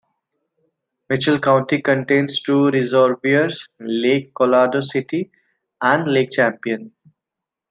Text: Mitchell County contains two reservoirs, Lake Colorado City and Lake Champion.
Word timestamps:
Mitchell 1.09 1.37
County 1.37 1.79
contains 1.79 2.41
two 2.41 2.71
reservoirs, 2.71 3.69
Lake 3.79 4.33
Colorado 4.33 4.81
City 4.81 5.29
and 5.79 6.11
Lake 6.11 6.31
Champion. 6.31 6.91